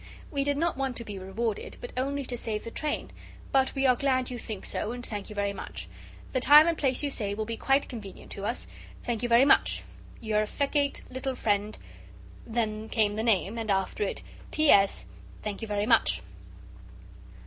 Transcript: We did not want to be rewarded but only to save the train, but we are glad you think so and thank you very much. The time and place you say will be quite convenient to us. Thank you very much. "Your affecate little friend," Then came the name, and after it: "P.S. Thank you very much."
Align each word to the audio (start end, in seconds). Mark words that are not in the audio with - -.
We 0.31 0.43
did 0.43 0.57
not 0.57 0.77
want 0.77 0.97
to 0.97 1.03
be 1.05 1.19
rewarded 1.19 1.77
but 1.79 1.93
only 1.95 2.25
to 2.25 2.35
save 2.35 2.63
the 2.63 2.71
train, 2.71 3.11
but 3.51 3.75
we 3.75 3.85
are 3.85 3.95
glad 3.95 4.31
you 4.31 4.39
think 4.39 4.65
so 4.65 4.93
and 4.93 5.05
thank 5.05 5.29
you 5.29 5.35
very 5.35 5.53
much. 5.53 5.87
The 6.31 6.39
time 6.39 6.65
and 6.65 6.75
place 6.75 7.03
you 7.03 7.11
say 7.11 7.35
will 7.35 7.45
be 7.45 7.55
quite 7.55 7.87
convenient 7.87 8.31
to 8.31 8.43
us. 8.45 8.65
Thank 9.03 9.21
you 9.21 9.29
very 9.29 9.45
much. 9.45 9.83
"Your 10.19 10.41
affecate 10.41 11.03
little 11.11 11.35
friend," 11.35 11.77
Then 12.47 12.89
came 12.89 13.15
the 13.15 13.21
name, 13.21 13.59
and 13.59 13.69
after 13.69 14.03
it: 14.03 14.23
"P.S. 14.49 15.05
Thank 15.43 15.61
you 15.61 15.67
very 15.67 15.85
much." 15.85 16.23